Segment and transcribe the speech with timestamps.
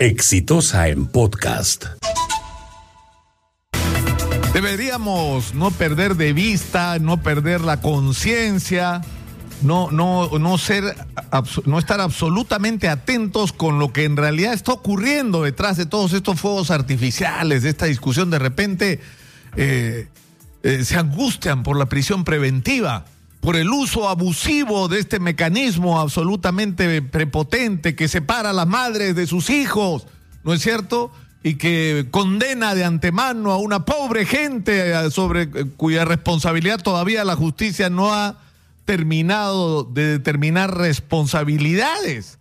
[0.00, 1.84] Exitosa en podcast.
[4.54, 9.02] Deberíamos no perder de vista, no perder la conciencia,
[9.60, 10.56] no, no, no
[11.66, 16.40] no estar absolutamente atentos con lo que en realidad está ocurriendo detrás de todos estos
[16.40, 18.30] fuegos artificiales, de esta discusión.
[18.30, 19.00] De repente
[19.54, 20.08] eh,
[20.62, 23.04] eh, se angustian por la prisión preventiva
[23.40, 29.26] por el uso abusivo de este mecanismo absolutamente prepotente que separa a las madres de
[29.26, 30.06] sus hijos,
[30.44, 31.10] ¿no es cierto?
[31.42, 37.24] Y que condena de antemano a una pobre gente eh, sobre eh, cuya responsabilidad todavía
[37.24, 38.36] la justicia no ha
[38.84, 42.38] terminado de determinar responsabilidades.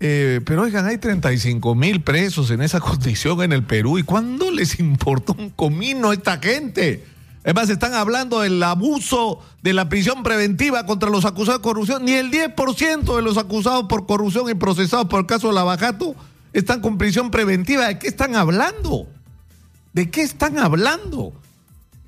[0.00, 3.98] Eh, pero oigan, hay 35 mil presos en esa condición en el Perú.
[3.98, 7.04] ¿Y cuándo les importó un comino a esta gente?
[7.46, 12.04] Además, están hablando del abuso de la prisión preventiva contra los acusados de corrupción.
[12.04, 16.16] Ni el 10% de los acusados por corrupción y procesados por el caso de Lavajato
[16.52, 17.86] están con prisión preventiva.
[17.86, 19.06] ¿De qué están hablando?
[19.92, 21.34] ¿De qué están hablando?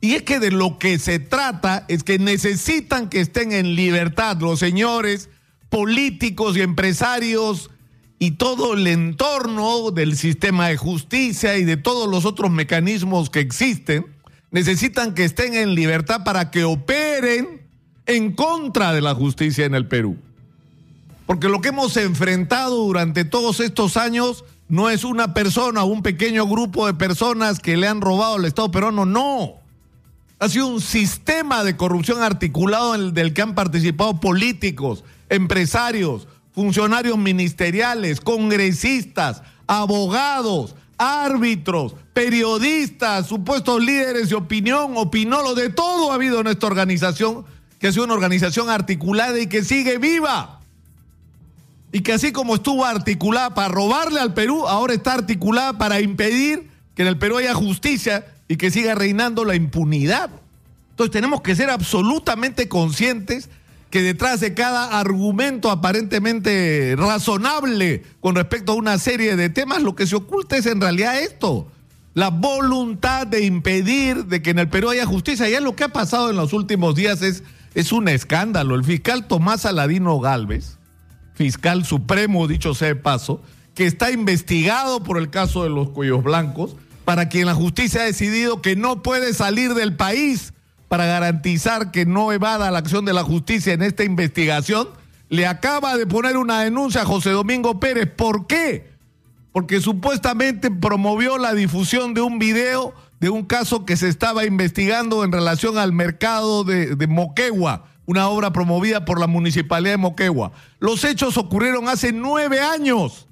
[0.00, 4.36] Y es que de lo que se trata es que necesitan que estén en libertad
[4.40, 5.30] los señores
[5.68, 7.72] políticos y empresarios
[8.20, 13.40] y todo el entorno del sistema de justicia y de todos los otros mecanismos que
[13.40, 14.13] existen
[14.54, 17.60] necesitan que estén en libertad para que operen
[18.06, 20.16] en contra de la justicia en el Perú.
[21.26, 26.46] Porque lo que hemos enfrentado durante todos estos años no es una persona un pequeño
[26.46, 29.54] grupo de personas que le han robado al Estado peruano, no.
[30.38, 36.28] Ha sido un sistema de corrupción articulado en el del que han participado políticos, empresarios,
[36.52, 46.40] funcionarios ministeriales, congresistas, abogados, árbitros, periodistas, supuestos líderes de opinión, opinólogos, de todo ha habido
[46.40, 47.44] en esta organización,
[47.78, 50.60] que ha sido una organización articulada y que sigue viva.
[51.92, 56.68] Y que así como estuvo articulada para robarle al Perú, ahora está articulada para impedir
[56.94, 60.30] que en el Perú haya justicia y que siga reinando la impunidad.
[60.90, 63.48] Entonces tenemos que ser absolutamente conscientes
[63.94, 69.94] que detrás de cada argumento aparentemente razonable con respecto a una serie de temas, lo
[69.94, 71.68] que se oculta es en realidad esto,
[72.12, 75.48] la voluntad de impedir de que en el Perú haya justicia.
[75.48, 77.44] Ya lo que ha pasado en los últimos días es,
[77.76, 78.74] es un escándalo.
[78.74, 80.76] El fiscal Tomás Aladino Galvez,
[81.34, 83.42] fiscal supremo, dicho sea de paso,
[83.76, 88.06] que está investigado por el caso de los cuellos blancos, para quien la justicia ha
[88.06, 90.52] decidido que no puede salir del país
[90.94, 94.90] para garantizar que no evada la acción de la justicia en esta investigación,
[95.28, 98.08] le acaba de poner una denuncia a José Domingo Pérez.
[98.16, 98.92] ¿Por qué?
[99.50, 105.24] Porque supuestamente promovió la difusión de un video de un caso que se estaba investigando
[105.24, 110.52] en relación al mercado de, de Moquegua, una obra promovida por la municipalidad de Moquegua.
[110.78, 113.26] Los hechos ocurrieron hace nueve años.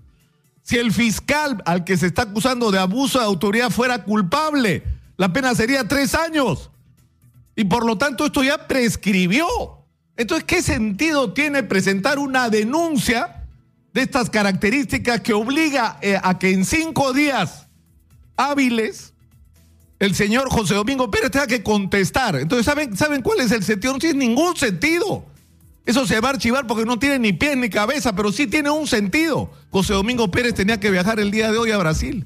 [0.64, 4.82] Si el fiscal al que se está acusando de abuso de autoridad fuera culpable,
[5.16, 6.71] la pena sería tres años.
[7.54, 9.46] Y por lo tanto esto ya prescribió.
[10.16, 13.44] Entonces, ¿qué sentido tiene presentar una denuncia
[13.92, 17.66] de estas características que obliga eh, a que en cinco días
[18.36, 19.12] hábiles
[19.98, 22.36] el señor José Domingo Pérez tenga que contestar?
[22.36, 23.94] Entonces, ¿saben, ¿saben cuál es el sentido?
[23.94, 25.24] No tiene ningún sentido.
[25.84, 28.70] Eso se va a archivar porque no tiene ni pies ni cabeza, pero sí tiene
[28.70, 29.50] un sentido.
[29.70, 32.24] José Domingo Pérez tenía que viajar el día de hoy a Brasil.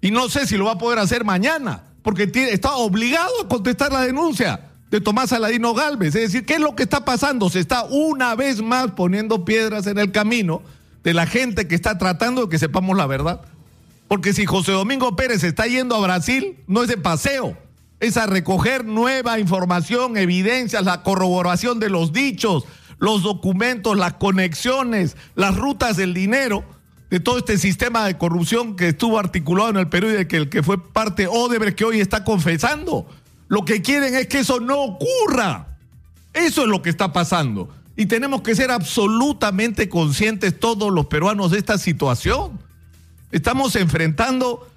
[0.00, 3.92] Y no sé si lo va a poder hacer mañana porque está obligado a contestar
[3.92, 6.14] la denuncia de Tomás Aladino Galvez.
[6.14, 7.50] Es decir, ¿qué es lo que está pasando?
[7.50, 10.62] Se está una vez más poniendo piedras en el camino
[11.04, 13.42] de la gente que está tratando de que sepamos la verdad.
[14.08, 17.58] Porque si José Domingo Pérez está yendo a Brasil, no es de paseo,
[18.00, 22.64] es a recoger nueva información, evidencias, la corroboración de los dichos,
[22.96, 26.64] los documentos, las conexiones, las rutas del dinero
[27.10, 30.36] de todo este sistema de corrupción que estuvo articulado en el Perú y de que
[30.36, 33.06] el que fue parte Odebrecht que hoy está confesando.
[33.48, 35.78] Lo que quieren es que eso no ocurra.
[36.34, 37.70] Eso es lo que está pasando.
[37.96, 42.60] Y tenemos que ser absolutamente conscientes todos los peruanos de esta situación.
[43.32, 44.68] Estamos enfrentando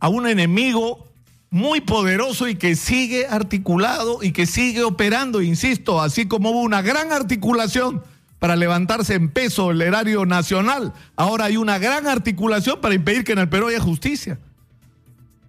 [0.00, 1.08] a un enemigo
[1.50, 6.82] muy poderoso y que sigue articulado y que sigue operando, insisto, así como hubo una
[6.82, 8.02] gran articulación
[8.44, 10.92] para levantarse en peso el erario nacional.
[11.16, 14.38] Ahora hay una gran articulación para impedir que en el Perú haya justicia.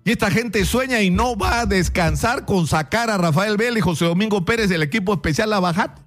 [0.05, 3.81] Y esta gente sueña y no va a descansar con sacar a Rafael Vélez y
[3.81, 5.99] José Domingo Pérez del equipo especial La Bajat.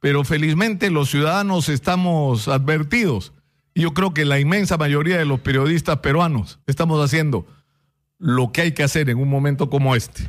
[0.00, 3.32] Pero felizmente los ciudadanos estamos advertidos.
[3.72, 7.46] Y yo creo que la inmensa mayoría de los periodistas peruanos estamos haciendo
[8.18, 10.28] lo que hay que hacer en un momento como este.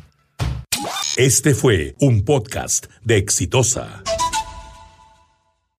[1.18, 4.04] Este fue un podcast de Exitosa.